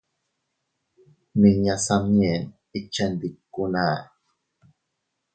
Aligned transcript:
Miña 1.39 1.75
Samyen 1.85 2.43
ikchendikuna. 2.77 3.83